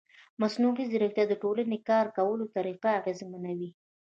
[0.41, 3.69] مصنوعي ځیرکتیا د ټولنې د کار کولو طریقه اغېزمنوي.